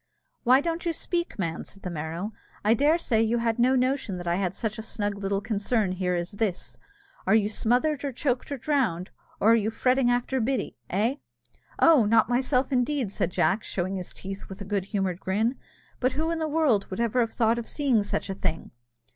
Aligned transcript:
"Why 0.41 0.61
don't 0.61 0.83
you 0.83 0.93
speak, 0.93 1.37
man?" 1.37 1.63
said 1.63 1.83
the 1.83 1.91
Merrow: 1.91 2.31
"I 2.65 2.73
dare 2.73 2.97
say 2.97 3.21
you 3.21 3.37
had 3.37 3.59
no 3.59 3.75
notion 3.75 4.17
that 4.17 4.25
I 4.27 4.37
had 4.37 4.55
such 4.55 4.79
a 4.79 4.81
snug 4.81 5.19
little 5.21 5.41
concern 5.41 5.91
here 5.91 6.15
as 6.15 6.31
this? 6.31 6.79
Are 7.27 7.35
you 7.35 7.47
smothered, 7.47 8.03
or 8.03 8.11
choked, 8.11 8.51
or 8.51 8.57
drowned, 8.57 9.11
or 9.39 9.51
are 9.51 9.55
you 9.55 9.69
fretting 9.69 10.09
after 10.09 10.41
Biddy, 10.41 10.75
eh?" 10.89 11.17
"Oh! 11.77 12.05
not 12.05 12.29
myself, 12.29 12.71
indeed," 12.71 13.11
said 13.11 13.29
Jack, 13.29 13.63
showing 13.63 13.95
his 13.97 14.11
teeth 14.11 14.49
with 14.49 14.59
a 14.59 14.65
good 14.65 14.85
humoured 14.85 15.19
grin; 15.19 15.55
"but 15.99 16.13
who 16.13 16.31
in 16.31 16.39
the 16.39 16.47
world 16.47 16.87
would 16.89 16.99
ever 16.99 17.19
have 17.19 17.33
thought 17.33 17.59
of 17.59 17.67
seeing 17.67 18.01
such 18.01 18.27
a 18.27 18.33
thing?" 18.33 18.71